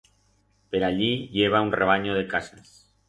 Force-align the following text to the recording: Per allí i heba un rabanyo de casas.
Per 0.75 0.81
allí 0.87 1.09
i 1.37 1.45
heba 1.49 1.61
un 1.67 1.69
rabanyo 1.81 2.17
de 2.21 2.25
casas. 2.33 2.73